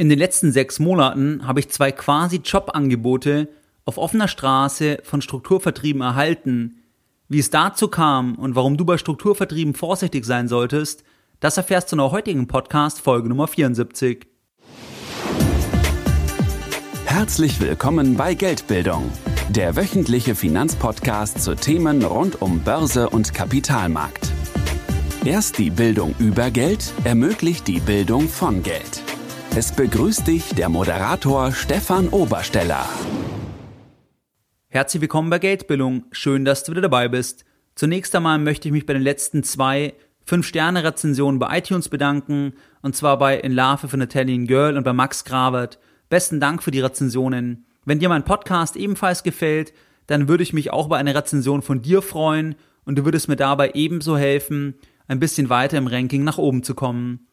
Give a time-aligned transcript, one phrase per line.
[0.00, 3.50] In den letzten sechs Monaten habe ich zwei quasi Jobangebote
[3.84, 6.80] auf offener Straße von Strukturvertrieben erhalten.
[7.28, 11.04] Wie es dazu kam und warum du bei Strukturvertrieben vorsichtig sein solltest,
[11.40, 14.26] das erfährst du in der heutigen Podcast Folge Nummer 74.
[17.04, 19.12] Herzlich willkommen bei Geldbildung,
[19.50, 24.32] der wöchentliche Finanzpodcast zu Themen rund um Börse und Kapitalmarkt.
[25.26, 29.02] Erst die Bildung über Geld ermöglicht die Bildung von Geld.
[29.56, 32.88] Es begrüßt dich der Moderator Stefan Obersteller.
[34.68, 36.04] Herzlich willkommen bei Geldbildung.
[36.12, 37.44] Schön, dass du wieder dabei bist.
[37.74, 39.94] Zunächst einmal möchte ich mich bei den letzten zwei
[40.28, 42.52] 5-Sterne-Rezensionen bei iTunes bedanken.
[42.80, 45.80] Und zwar bei In Love von Italian Girl und bei Max Gravert.
[46.08, 47.66] Besten Dank für die Rezensionen.
[47.84, 49.72] Wenn dir mein Podcast ebenfalls gefällt,
[50.06, 53.36] dann würde ich mich auch über eine Rezension von dir freuen und du würdest mir
[53.36, 54.74] dabei ebenso helfen,
[55.08, 57.26] ein bisschen weiter im Ranking nach oben zu kommen.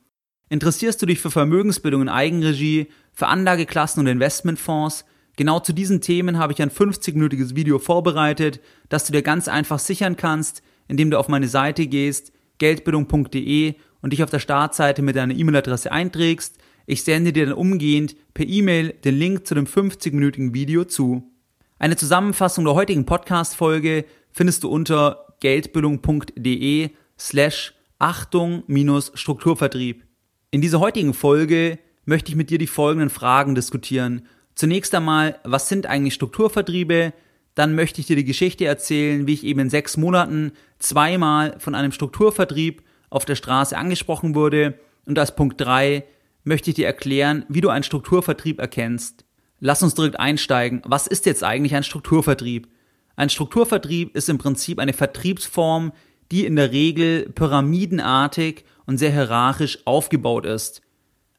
[0.49, 5.05] Interessierst du dich für Vermögensbildung in Eigenregie, für Anlageklassen und Investmentfonds?
[5.35, 9.77] Genau zu diesen Themen habe ich ein 50-minütiges Video vorbereitet, das du dir ganz einfach
[9.77, 15.15] sichern kannst, indem du auf meine Seite gehst, geldbildung.de und dich auf der Startseite mit
[15.15, 16.57] deiner E-Mail-Adresse einträgst.
[16.85, 21.29] Ich sende dir dann umgehend per E-Mail den Link zu dem 50-minütigen Video zu.
[21.77, 26.89] Eine Zusammenfassung der heutigen Podcast-Folge findest du unter geldbildung.de
[27.19, 30.06] slash Achtung minus Strukturvertrieb.
[30.49, 34.27] In dieser heutigen Folge möchte ich mit dir die folgenden Fragen diskutieren.
[34.55, 37.11] Zunächst einmal, was sind eigentlich Strukturvertriebe?
[37.53, 41.75] Dann möchte ich dir die Geschichte erzählen, wie ich eben in sechs Monaten zweimal von
[41.75, 44.79] einem Strukturvertrieb auf der Straße angesprochen wurde.
[45.05, 46.05] Und als Punkt drei
[46.45, 49.25] möchte ich dir erklären, wie du einen Strukturvertrieb erkennst.
[49.59, 50.81] Lass uns direkt einsteigen.
[50.85, 52.69] Was ist jetzt eigentlich ein Strukturvertrieb?
[53.17, 55.91] Ein Strukturvertrieb ist im Prinzip eine Vertriebsform,
[56.31, 60.81] die in der Regel pyramidenartig und sehr hierarchisch aufgebaut ist.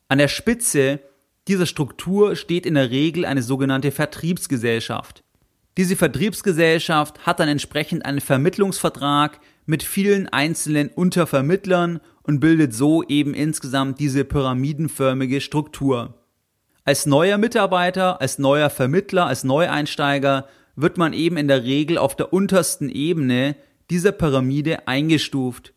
[0.06, 1.00] An der Spitze
[1.48, 5.24] dieser Struktur steht in der Regel eine sogenannte Vertriebsgesellschaft.
[5.76, 13.32] Diese Vertriebsgesellschaft hat dann entsprechend einen Vermittlungsvertrag mit vielen einzelnen Untervermittlern und bildet so eben
[13.32, 16.14] insgesamt diese pyramidenförmige Struktur.
[16.84, 22.16] Als neuer Mitarbeiter, als neuer Vermittler, als Neueinsteiger wird man eben in der Regel auf
[22.16, 23.56] der untersten Ebene
[23.90, 25.74] dieser Pyramide eingestuft.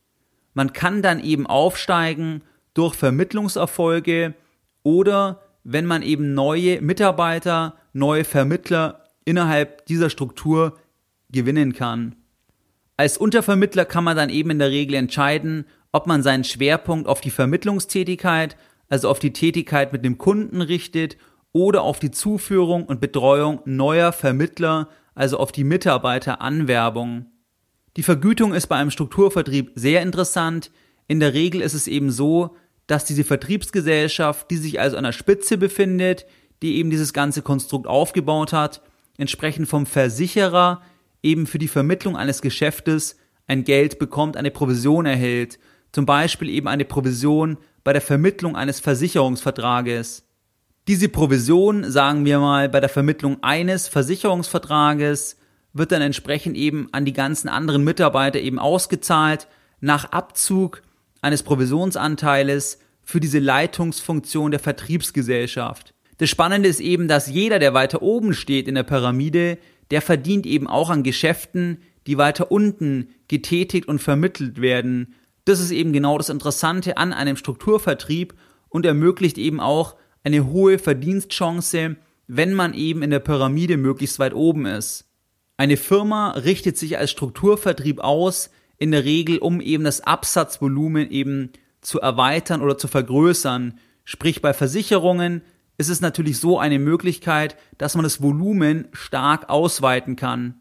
[0.54, 4.34] Man kann dann eben aufsteigen durch Vermittlungserfolge
[4.84, 10.78] oder wenn man eben neue Mitarbeiter, neue Vermittler innerhalb dieser Struktur
[11.30, 12.16] gewinnen kann.
[12.98, 17.22] Als Untervermittler kann man dann eben in der Regel entscheiden, ob man seinen Schwerpunkt auf
[17.22, 18.56] die Vermittlungstätigkeit,
[18.90, 21.18] also auf die Tätigkeit mit dem Kunden richtet
[21.54, 27.26] oder auf die Zuführung und Betreuung neuer Vermittler, also auf die Mitarbeiteranwerbung.
[27.98, 30.72] Die Vergütung ist bei einem Strukturvertrieb sehr interessant.
[31.08, 32.56] In der Regel ist es eben so,
[32.88, 36.26] dass diese Vertriebsgesellschaft, die sich also an der Spitze befindet,
[36.62, 38.82] die eben dieses ganze Konstrukt aufgebaut hat,
[39.18, 40.82] entsprechend vom Versicherer
[41.24, 45.60] eben für die Vermittlung eines Geschäftes ein Geld bekommt, eine Provision erhält,
[45.92, 50.26] zum Beispiel eben eine Provision bei der Vermittlung eines Versicherungsvertrages.
[50.88, 55.38] Diese Provision, sagen wir mal, bei der Vermittlung eines Versicherungsvertrages
[55.74, 59.48] wird dann entsprechend eben an die ganzen anderen Mitarbeiter eben ausgezahlt,
[59.80, 60.84] nach Abzug
[61.22, 65.94] eines Provisionsanteils für diese Leitungsfunktion der Vertriebsgesellschaft.
[66.18, 69.58] Das Spannende ist eben, dass jeder, der weiter oben steht in der Pyramide,
[69.90, 75.16] der verdient eben auch an Geschäften, die weiter unten getätigt und vermittelt werden.
[75.46, 78.34] Das ist eben genau das Interessante an einem Strukturvertrieb
[78.70, 81.96] und ermöglicht eben auch eine hohe Verdienstchance,
[82.28, 85.11] wenn man eben in der Pyramide möglichst weit oben ist.
[85.62, 88.50] Eine Firma richtet sich als Strukturvertrieb aus,
[88.80, 91.52] in der Regel, um eben das Absatzvolumen eben
[91.82, 93.78] zu erweitern oder zu vergrößern.
[94.04, 95.44] Sprich, bei Versicherungen
[95.78, 100.56] ist es natürlich so eine Möglichkeit, dass man das Volumen stark ausweiten kann.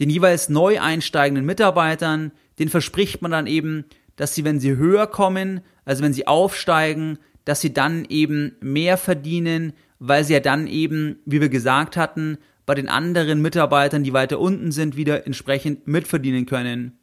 [0.00, 3.84] Den jeweils neu einsteigenden Mitarbeitern, den verspricht man dann eben,
[4.16, 8.96] dass sie, wenn sie höher kommen, also wenn sie aufsteigen, dass sie dann eben mehr
[8.96, 12.36] verdienen, weil sie ja dann eben, wie wir gesagt hatten,
[12.70, 17.00] bei den anderen Mitarbeitern, die weiter unten sind, wieder entsprechend mitverdienen können.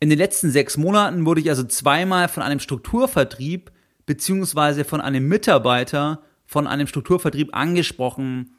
[0.00, 3.72] In den letzten sechs Monaten wurde ich also zweimal von einem Strukturvertrieb
[4.04, 8.50] beziehungsweise von einem Mitarbeiter von einem Strukturvertrieb angesprochen.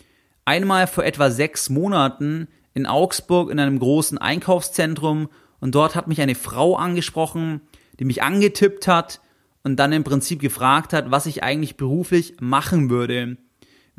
[0.44, 5.30] Einmal vor etwa sechs Monaten in Augsburg in einem großen Einkaufszentrum
[5.60, 7.62] und dort hat mich eine Frau angesprochen,
[8.00, 9.22] die mich angetippt hat
[9.62, 13.38] und dann im Prinzip gefragt hat, was ich eigentlich beruflich machen würde.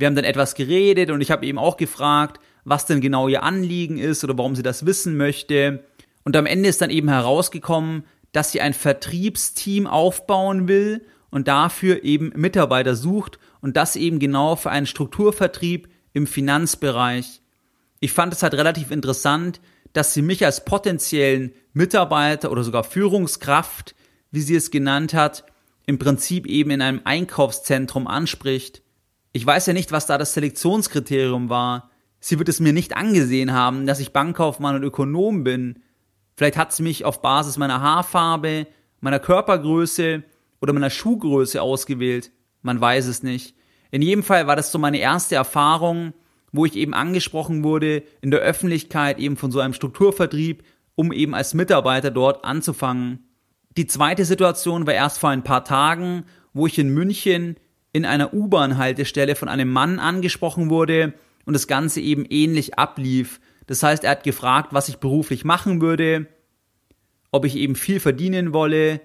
[0.00, 3.42] Wir haben dann etwas geredet und ich habe eben auch gefragt, was denn genau ihr
[3.42, 5.84] Anliegen ist oder warum sie das wissen möchte.
[6.24, 12.02] Und am Ende ist dann eben herausgekommen, dass sie ein Vertriebsteam aufbauen will und dafür
[12.02, 17.42] eben Mitarbeiter sucht und das eben genau für einen Strukturvertrieb im Finanzbereich.
[18.00, 19.60] Ich fand es halt relativ interessant,
[19.92, 23.94] dass sie mich als potenziellen Mitarbeiter oder sogar Führungskraft,
[24.30, 25.44] wie sie es genannt hat,
[25.84, 28.80] im Prinzip eben in einem Einkaufszentrum anspricht.
[29.32, 31.90] Ich weiß ja nicht, was da das Selektionskriterium war.
[32.18, 35.82] Sie wird es mir nicht angesehen haben, dass ich Bankkaufmann und Ökonom bin.
[36.36, 38.66] Vielleicht hat sie mich auf Basis meiner Haarfarbe,
[39.00, 40.24] meiner Körpergröße
[40.60, 42.32] oder meiner Schuhgröße ausgewählt.
[42.62, 43.54] Man weiß es nicht.
[43.90, 46.12] In jedem Fall war das so meine erste Erfahrung,
[46.52, 50.64] wo ich eben angesprochen wurde in der Öffentlichkeit eben von so einem Strukturvertrieb,
[50.96, 53.26] um eben als Mitarbeiter dort anzufangen.
[53.76, 57.56] Die zweite Situation war erst vor ein paar Tagen, wo ich in München
[57.92, 61.14] in einer U-Bahn-Haltestelle von einem Mann angesprochen wurde
[61.44, 63.40] und das Ganze eben ähnlich ablief.
[63.66, 66.26] Das heißt, er hat gefragt, was ich beruflich machen würde,
[67.32, 69.00] ob ich eben viel verdienen wolle,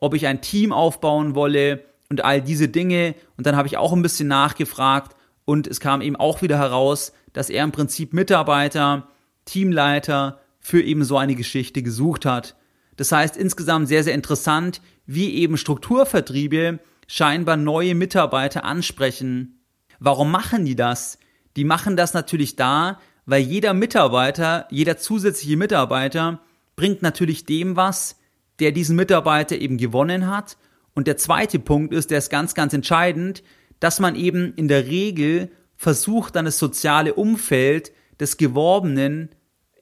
[0.00, 3.14] ob ich ein Team aufbauen wolle und all diese Dinge.
[3.36, 7.12] Und dann habe ich auch ein bisschen nachgefragt und es kam eben auch wieder heraus,
[7.32, 9.08] dass er im Prinzip Mitarbeiter,
[9.44, 12.56] Teamleiter für eben so eine Geschichte gesucht hat.
[12.96, 19.64] Das heißt insgesamt sehr, sehr interessant, wie eben Strukturvertriebe scheinbar neue Mitarbeiter ansprechen.
[19.98, 21.18] Warum machen die das?
[21.56, 26.40] Die machen das natürlich da, weil jeder Mitarbeiter, jeder zusätzliche Mitarbeiter
[26.76, 28.16] bringt natürlich dem was,
[28.60, 30.56] der diesen Mitarbeiter eben gewonnen hat.
[30.94, 33.42] Und der zweite Punkt ist, der ist ganz, ganz entscheidend,
[33.80, 39.30] dass man eben in der Regel versucht, dann das soziale Umfeld des Geworbenen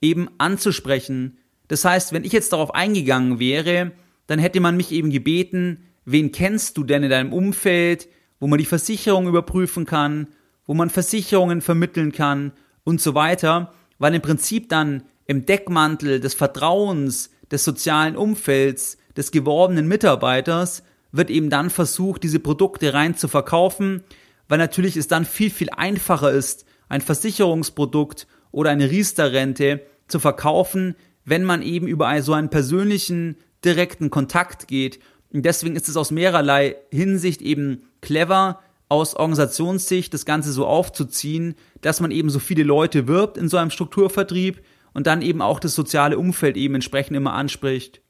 [0.00, 1.38] eben anzusprechen.
[1.68, 3.92] Das heißt, wenn ich jetzt darauf eingegangen wäre,
[4.26, 8.08] dann hätte man mich eben gebeten, wen kennst du denn in deinem Umfeld,
[8.40, 10.28] wo man die Versicherung überprüfen kann,
[10.64, 12.52] wo man Versicherungen vermitteln kann
[12.84, 19.30] und so weiter, weil im Prinzip dann im Deckmantel des Vertrauens, des sozialen Umfelds, des
[19.30, 20.82] geworbenen Mitarbeiters
[21.12, 24.02] wird eben dann versucht, diese Produkte rein zu verkaufen,
[24.48, 30.94] weil natürlich es dann viel, viel einfacher ist, ein Versicherungsprodukt oder eine Riester-Rente zu verkaufen,
[31.24, 35.00] wenn man eben über so einen persönlichen, direkten Kontakt geht.
[35.32, 41.56] Und deswegen ist es aus mehrerlei Hinsicht eben clever, aus Organisationssicht das Ganze so aufzuziehen,
[41.80, 44.62] dass man eben so viele Leute wirbt in so einem Strukturvertrieb
[44.94, 48.00] und dann eben auch das soziale Umfeld eben entsprechend immer anspricht.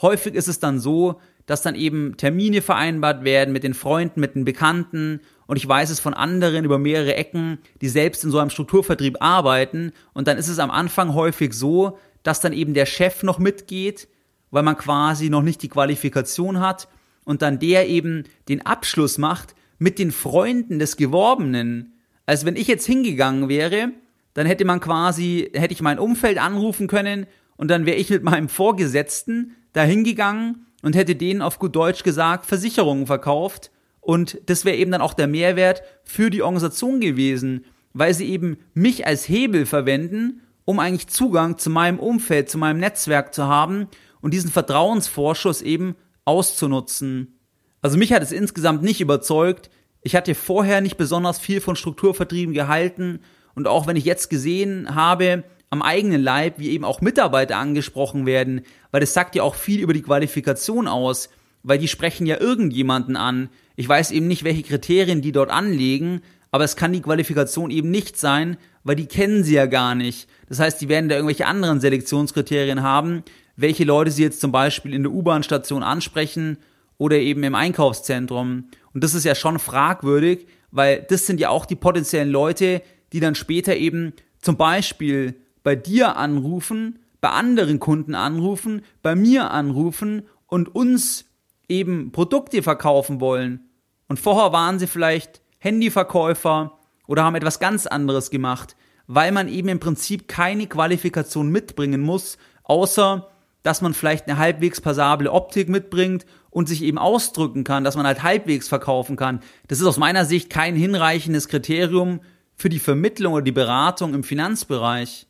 [0.00, 4.36] Häufig ist es dann so, dass dann eben Termine vereinbart werden mit den Freunden, mit
[4.36, 5.20] den Bekannten.
[5.46, 9.16] Und ich weiß es von anderen über mehrere Ecken, die selbst in so einem Strukturvertrieb
[9.20, 9.92] arbeiten.
[10.12, 14.06] Und dann ist es am Anfang häufig so, dass dann eben der Chef noch mitgeht,
[14.50, 16.88] weil man quasi noch nicht die Qualifikation hat.
[17.24, 21.94] Und dann der eben den Abschluss macht mit den Freunden des Geworbenen.
[22.26, 23.92] Also wenn ich jetzt hingegangen wäre,
[24.34, 27.26] dann hätte man quasi, hätte ich mein Umfeld anrufen können
[27.56, 32.02] und dann wäre ich mit meinem Vorgesetzten da hingegangen und hätte denen auf gut Deutsch
[32.02, 33.70] gesagt Versicherungen verkauft
[34.00, 38.58] und das wäre eben dann auch der Mehrwert für die Organisation gewesen, weil sie eben
[38.74, 43.88] mich als Hebel verwenden, um eigentlich Zugang zu meinem Umfeld, zu meinem Netzwerk zu haben
[44.20, 47.38] und diesen Vertrauensvorschuss eben auszunutzen.
[47.82, 49.70] Also mich hat es insgesamt nicht überzeugt.
[50.02, 53.20] Ich hatte vorher nicht besonders viel von Strukturvertrieben gehalten
[53.54, 58.26] und auch wenn ich jetzt gesehen habe, am eigenen Leib, wie eben auch Mitarbeiter angesprochen
[58.26, 61.30] werden, weil das sagt ja auch viel über die Qualifikation aus,
[61.62, 63.50] weil die sprechen ja irgendjemanden an.
[63.76, 67.90] Ich weiß eben nicht, welche Kriterien die dort anlegen, aber es kann die Qualifikation eben
[67.90, 70.28] nicht sein, weil die kennen sie ja gar nicht.
[70.48, 73.22] Das heißt, die werden da irgendwelche anderen Selektionskriterien haben,
[73.60, 76.58] welche Leute sie jetzt zum Beispiel in der U-Bahn-Station ansprechen
[76.98, 78.64] oder eben im Einkaufszentrum.
[78.94, 83.20] Und das ist ja schon fragwürdig, weil das sind ja auch die potenziellen Leute, die
[83.20, 90.22] dann später eben zum Beispiel bei dir anrufen, bei anderen Kunden anrufen, bei mir anrufen
[90.46, 91.26] und uns
[91.68, 93.68] eben Produkte verkaufen wollen.
[94.08, 98.76] Und vorher waren sie vielleicht Handyverkäufer oder haben etwas ganz anderes gemacht,
[99.06, 103.29] weil man eben im Prinzip keine Qualifikation mitbringen muss, außer
[103.62, 108.06] dass man vielleicht eine halbwegs passable Optik mitbringt und sich eben ausdrücken kann, dass man
[108.06, 109.40] halt halbwegs verkaufen kann.
[109.68, 112.20] Das ist aus meiner Sicht kein hinreichendes Kriterium
[112.56, 115.26] für die Vermittlung oder die Beratung im Finanzbereich.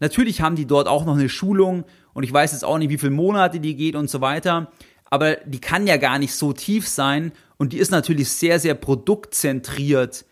[0.00, 2.98] Natürlich haben die dort auch noch eine Schulung und ich weiß jetzt auch nicht, wie
[2.98, 4.72] viele Monate die geht und so weiter,
[5.04, 8.74] aber die kann ja gar nicht so tief sein und die ist natürlich sehr, sehr
[8.74, 10.24] produktzentriert,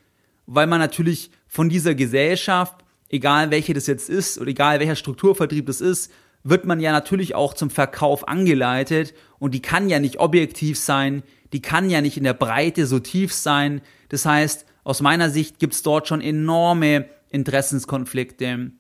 [0.47, 2.75] weil man natürlich von dieser Gesellschaft,
[3.09, 6.11] egal welche das jetzt ist oder egal welcher Strukturvertrieb das ist,
[6.45, 11.23] wird man ja natürlich auch zum Verkauf angeleitet und die kann ja nicht objektiv sein,
[11.53, 13.83] die kann ja nicht in der Breite so tief sein.
[14.09, 18.73] Das heißt, aus meiner Sicht gibt es dort schon enorme Interessenskonflikte.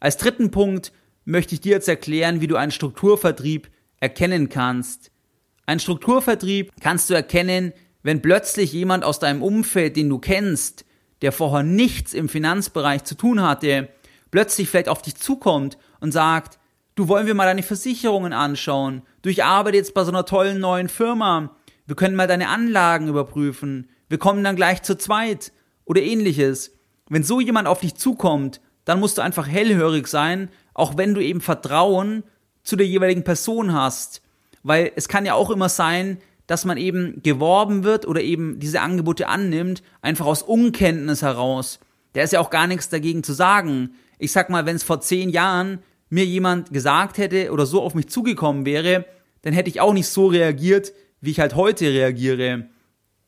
[0.00, 0.92] Als dritten Punkt
[1.24, 3.70] möchte ich dir jetzt erklären, wie du einen Strukturvertrieb
[4.00, 5.10] erkennen kannst.
[5.66, 7.72] Ein Strukturvertrieb kannst du erkennen,
[8.02, 10.84] wenn plötzlich jemand aus deinem Umfeld, den du kennst,
[11.20, 13.88] der vorher nichts im Finanzbereich zu tun hatte,
[14.30, 16.58] plötzlich vielleicht auf dich zukommt und sagt,
[16.98, 20.58] du wollen wir mal deine Versicherungen anschauen, du ich arbeite jetzt bei so einer tollen
[20.58, 21.54] neuen Firma,
[21.86, 25.52] wir können mal deine Anlagen überprüfen, wir kommen dann gleich zu zweit
[25.84, 26.72] oder ähnliches.
[27.08, 31.22] Wenn so jemand auf dich zukommt, dann musst du einfach hellhörig sein, auch wenn du
[31.22, 32.24] eben Vertrauen
[32.64, 34.20] zu der jeweiligen Person hast.
[34.64, 38.80] Weil es kann ja auch immer sein, dass man eben geworben wird oder eben diese
[38.80, 41.78] Angebote annimmt, einfach aus Unkenntnis heraus.
[42.14, 43.90] Da ist ja auch gar nichts dagegen zu sagen.
[44.18, 45.78] Ich sag mal, wenn es vor zehn Jahren
[46.10, 49.04] mir jemand gesagt hätte oder so auf mich zugekommen wäre,
[49.42, 52.66] dann hätte ich auch nicht so reagiert, wie ich halt heute reagiere.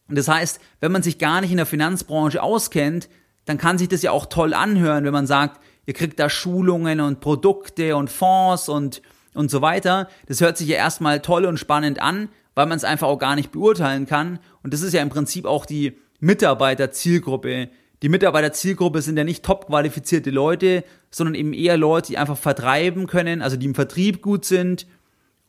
[0.09, 3.09] Das heißt, wenn man sich gar nicht in der Finanzbranche auskennt,
[3.45, 7.01] dann kann sich das ja auch toll anhören, wenn man sagt, ihr kriegt da Schulungen
[7.01, 9.03] und Produkte und Fonds und,
[9.35, 10.09] und so weiter.
[10.27, 13.37] Das hört sich ja erstmal toll und spannend an, weil man es einfach auch gar
[13.37, 14.39] nicht beurteilen kann.
[14.63, 17.71] Und das ist ja im Prinzip auch die Mitarbeiterzielgruppe.
[18.02, 23.07] Die Mitarbeiterzielgruppe sind ja nicht top qualifizierte Leute, sondern eben eher Leute, die einfach vertreiben
[23.07, 24.87] können, also die im Vertrieb gut sind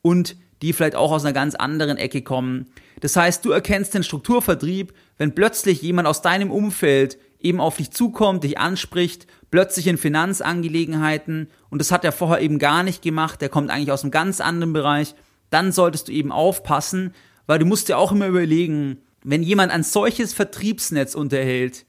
[0.02, 2.68] und die vielleicht auch aus einer ganz anderen Ecke kommen.
[3.00, 7.92] Das heißt, du erkennst den Strukturvertrieb, wenn plötzlich jemand aus deinem Umfeld eben auf dich
[7.92, 13.42] zukommt, dich anspricht, plötzlich in Finanzangelegenheiten und das hat er vorher eben gar nicht gemacht,
[13.42, 15.16] der kommt eigentlich aus einem ganz anderen Bereich
[15.52, 17.14] dann solltest du eben aufpassen,
[17.46, 21.86] weil du musst dir auch immer überlegen, wenn jemand ein solches Vertriebsnetz unterhält,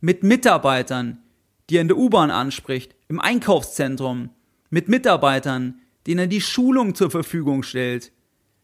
[0.00, 1.22] mit Mitarbeitern,
[1.68, 4.30] die er in der U-Bahn anspricht, im Einkaufszentrum,
[4.70, 8.12] mit Mitarbeitern, denen er die Schulung zur Verfügung stellt,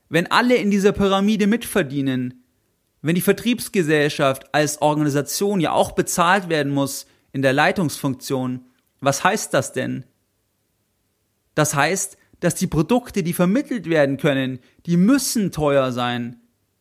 [0.08, 2.44] wenn alle in dieser Pyramide mitverdienen,
[3.02, 8.64] wenn die Vertriebsgesellschaft als Organisation ja auch bezahlt werden muss in der Leitungsfunktion,
[9.00, 10.04] was heißt das denn?
[11.54, 16.40] Das heißt, dass die Produkte, die vermittelt werden können, die müssen teuer sein.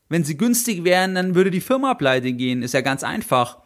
[0.10, 3.63] Wenn sie günstig wären, dann würde die Firma pleite gehen, ist ja ganz einfach.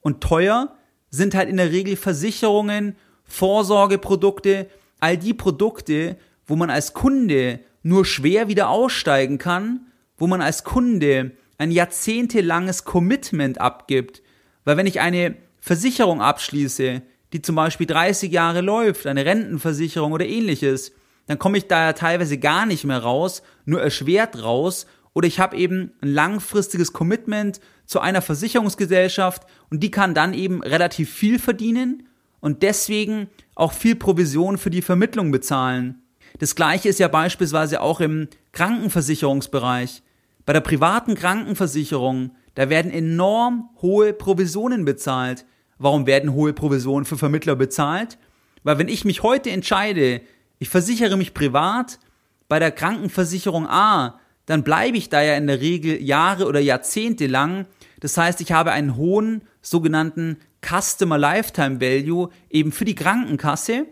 [0.00, 0.74] Und teuer
[1.10, 4.68] sind halt in der Regel Versicherungen, Vorsorgeprodukte,
[5.00, 6.16] all die Produkte,
[6.46, 12.84] wo man als Kunde nur schwer wieder aussteigen kann, wo man als Kunde ein jahrzehntelanges
[12.84, 14.22] Commitment abgibt.
[14.64, 17.02] Weil wenn ich eine Versicherung abschließe,
[17.32, 20.92] die zum Beispiel 30 Jahre läuft, eine Rentenversicherung oder ähnliches,
[21.26, 24.86] dann komme ich da ja teilweise gar nicht mehr raus, nur erschwert raus.
[25.12, 30.62] Oder ich habe eben ein langfristiges Commitment zu einer Versicherungsgesellschaft und die kann dann eben
[30.62, 32.08] relativ viel verdienen
[32.40, 36.02] und deswegen auch viel Provision für die Vermittlung bezahlen.
[36.38, 40.02] Das gleiche ist ja beispielsweise auch im Krankenversicherungsbereich.
[40.46, 45.44] Bei der privaten Krankenversicherung, da werden enorm hohe Provisionen bezahlt.
[45.78, 48.18] Warum werden hohe Provisionen für Vermittler bezahlt?
[48.62, 50.20] Weil wenn ich mich heute entscheide,
[50.58, 51.98] ich versichere mich privat
[52.48, 57.26] bei der Krankenversicherung A, dann bleibe ich da ja in der Regel Jahre oder Jahrzehnte
[57.26, 57.66] lang.
[58.00, 63.86] Das heißt, ich habe einen hohen sogenannten Customer Lifetime Value eben für die Krankenkasse.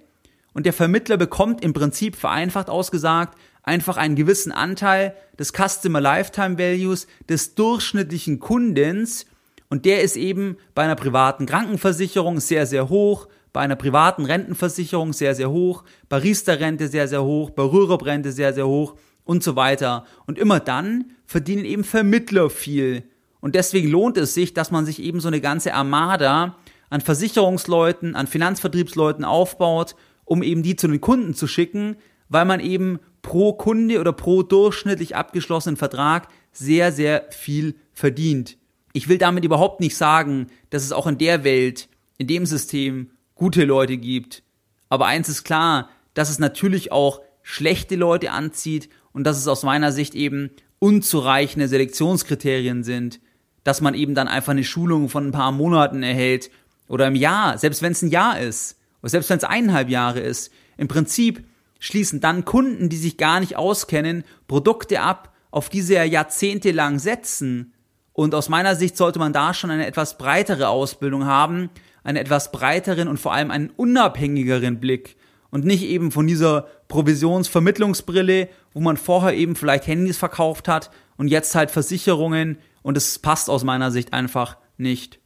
[0.52, 3.38] Und der Vermittler bekommt im Prinzip vereinfacht ausgesagt
[3.68, 9.26] einfach einen gewissen Anteil des Customer Lifetime Values des durchschnittlichen Kundens.
[9.68, 15.12] Und der ist eben bei einer privaten Krankenversicherung sehr, sehr hoch, bei einer privaten Rentenversicherung
[15.12, 18.96] sehr, sehr hoch, bei Riester-Rente sehr, sehr hoch, bei Rürup-Rente sehr, sehr hoch
[19.28, 20.06] und so weiter.
[20.26, 23.04] Und immer dann verdienen eben Vermittler viel.
[23.40, 26.56] Und deswegen lohnt es sich, dass man sich eben so eine ganze Armada
[26.88, 31.96] an Versicherungsleuten, an Finanzvertriebsleuten aufbaut, um eben die zu den Kunden zu schicken,
[32.30, 38.56] weil man eben pro Kunde oder pro durchschnittlich abgeschlossenen Vertrag sehr, sehr viel verdient.
[38.94, 43.10] Ich will damit überhaupt nicht sagen, dass es auch in der Welt, in dem System
[43.34, 44.42] gute Leute gibt.
[44.88, 49.62] Aber eins ist klar, dass es natürlich auch schlechte Leute anzieht und dass es aus
[49.62, 53.20] meiner Sicht eben unzureichende Selektionskriterien sind,
[53.64, 56.50] dass man eben dann einfach eine Schulung von ein paar Monaten erhält
[56.88, 60.20] oder im Jahr, selbst wenn es ein Jahr ist oder selbst wenn es eineinhalb Jahre
[60.20, 60.52] ist.
[60.76, 61.44] Im Prinzip
[61.78, 66.98] schließen dann Kunden, die sich gar nicht auskennen, Produkte ab, auf die sie ja jahrzehntelang
[66.98, 67.72] setzen.
[68.12, 71.70] Und aus meiner Sicht sollte man da schon eine etwas breitere Ausbildung haben,
[72.02, 75.16] einen etwas breiteren und vor allem einen unabhängigeren Blick
[75.50, 81.28] und nicht eben von dieser Provisionsvermittlungsbrille, wo man vorher eben vielleicht Handys verkauft hat und
[81.28, 85.20] jetzt halt Versicherungen und es passt aus meiner Sicht einfach nicht.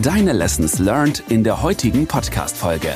[0.00, 2.94] Deine Lessons learned in der heutigen Podcast-Folge.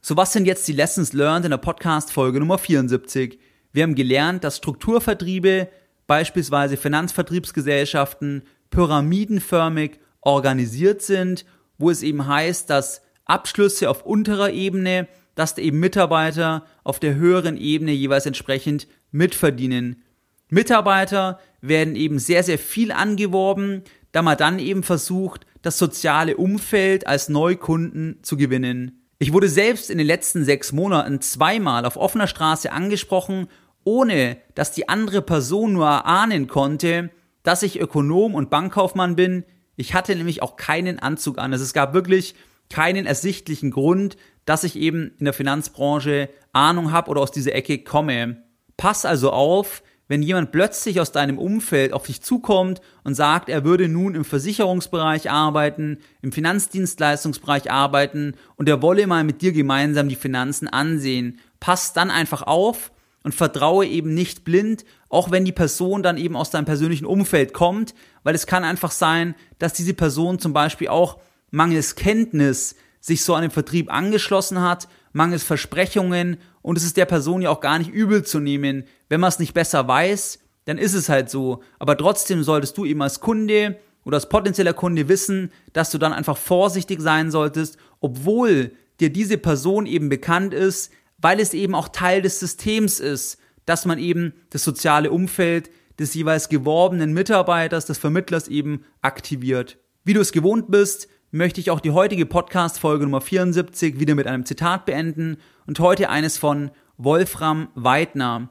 [0.00, 3.38] So, was sind jetzt die Lessons learned in der Podcast-Folge Nummer 74?
[3.72, 5.68] Wir haben gelernt, dass Strukturvertriebe,
[6.06, 11.44] beispielsweise Finanzvertriebsgesellschaften, pyramidenförmig organisiert sind,
[11.78, 17.56] wo es eben heißt, dass Abschlüsse auf unterer Ebene, dass eben Mitarbeiter auf der höheren
[17.56, 20.02] Ebene jeweils entsprechend mitverdienen.
[20.48, 27.06] Mitarbeiter werden eben sehr, sehr viel angeworben, da man dann eben versucht, das soziale Umfeld
[27.06, 29.00] als Neukunden zu gewinnen.
[29.18, 33.48] Ich wurde selbst in den letzten sechs Monaten zweimal auf offener Straße angesprochen,
[33.82, 37.10] ohne dass die andere Person nur erahnen konnte,
[37.42, 39.44] dass ich Ökonom und Bankkaufmann bin.
[39.76, 41.52] Ich hatte nämlich auch keinen Anzug an.
[41.52, 42.34] Also es gab wirklich
[42.74, 44.16] keinen ersichtlichen Grund,
[44.46, 48.42] dass ich eben in der Finanzbranche Ahnung habe oder aus dieser Ecke komme.
[48.76, 53.62] Pass also auf, wenn jemand plötzlich aus deinem Umfeld auf dich zukommt und sagt, er
[53.62, 60.08] würde nun im Versicherungsbereich arbeiten, im Finanzdienstleistungsbereich arbeiten und er wolle mal mit dir gemeinsam
[60.08, 62.90] die Finanzen ansehen, pass dann einfach auf
[63.22, 67.52] und vertraue eben nicht blind, auch wenn die Person dann eben aus deinem persönlichen Umfeld
[67.52, 71.20] kommt, weil es kann einfach sein, dass diese Person zum Beispiel auch
[71.54, 77.04] mangels Kenntnis sich so an den Vertrieb angeschlossen hat, mangels Versprechungen und es ist der
[77.04, 78.84] Person ja auch gar nicht übel zu nehmen.
[79.08, 81.62] Wenn man es nicht besser weiß, dann ist es halt so.
[81.78, 86.12] Aber trotzdem solltest du eben als Kunde oder als potenzieller Kunde wissen, dass du dann
[86.12, 91.88] einfach vorsichtig sein solltest, obwohl dir diese Person eben bekannt ist, weil es eben auch
[91.88, 97.98] Teil des Systems ist, dass man eben das soziale Umfeld des jeweils geworbenen Mitarbeiters, des
[97.98, 99.78] Vermittlers eben aktiviert.
[100.04, 104.28] Wie du es gewohnt bist, möchte ich auch die heutige Podcast-Folge Nummer 74 wieder mit
[104.28, 108.50] einem Zitat beenden und heute eines von Wolfram Weidner.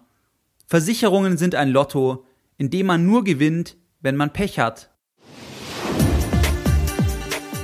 [0.68, 2.26] Versicherungen sind ein Lotto,
[2.58, 4.90] in dem man nur gewinnt, wenn man Pech hat.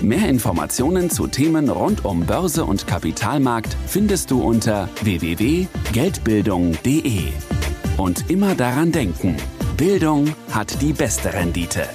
[0.01, 7.23] Mehr Informationen zu Themen rund um Börse und Kapitalmarkt findest du unter www.geldbildung.de.
[7.97, 9.35] Und immer daran denken,
[9.75, 11.89] Bildung hat die beste Rendite.